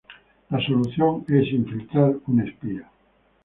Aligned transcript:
La 0.49 0.59
solución 0.65 1.23
es 1.27 1.47
infiltrar 1.51 2.15
un 2.25 2.39
espía. 2.39 2.89